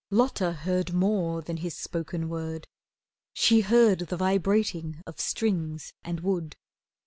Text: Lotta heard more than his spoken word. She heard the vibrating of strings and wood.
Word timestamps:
Lotta 0.09 0.51
heard 0.53 0.93
more 0.95 1.43
than 1.43 1.57
his 1.57 1.77
spoken 1.77 2.27
word. 2.27 2.67
She 3.33 3.61
heard 3.61 3.99
the 3.99 4.17
vibrating 4.17 4.99
of 5.05 5.19
strings 5.19 5.93
and 6.03 6.21
wood. 6.21 6.55